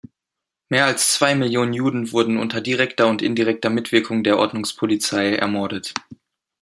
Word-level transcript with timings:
Mehr 0.69 0.85
als 0.87 1.13
zwei 1.13 1.35
Millionen 1.35 1.73
Juden 1.73 2.11
wurden 2.11 2.39
unter 2.39 2.59
direkter 2.59 3.05
und 3.07 3.21
indirekter 3.21 3.69
Mitwirkung 3.69 4.23
der 4.23 4.39
Ordnungspolizei 4.39 5.35
ermordet. 5.35 5.93